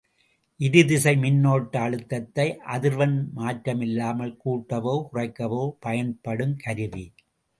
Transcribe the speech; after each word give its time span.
இருதிசை 0.59 1.11
மின்னோட்ட 1.15 1.73
அழுத்தத்தை 1.77 2.45
அதிர்வெண் 2.75 3.15
மாற்றமில்லாமல் 3.35 4.33
கூட்டவோ 4.45 4.95
குறைக்கவோ 5.09 5.63
பயன்படுங் 5.85 6.57
கருவி. 6.57 7.05